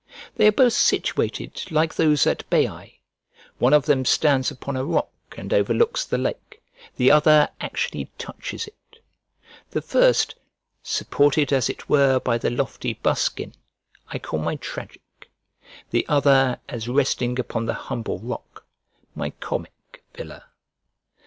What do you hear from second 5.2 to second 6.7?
and overlooks the lake;